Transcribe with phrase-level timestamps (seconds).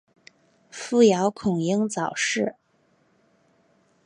[0.71, 2.55] 父姚孔瑛早逝。